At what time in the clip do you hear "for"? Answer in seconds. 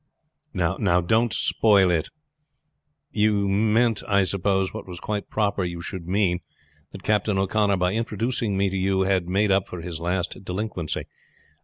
9.67-9.81